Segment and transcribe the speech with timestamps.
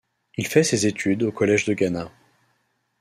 [0.35, 2.11] Il fait ses études au collège de Gannat.